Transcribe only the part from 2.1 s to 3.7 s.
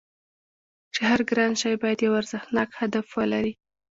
ارزښتناک هدف ولري